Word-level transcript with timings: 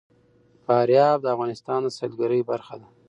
فاریاب 0.65 1.17
د 1.21 1.27
افغانستان 1.35 1.79
د 1.83 1.87
سیلګرۍ 1.97 2.41
برخه 2.49 2.75
ده. 2.81 2.87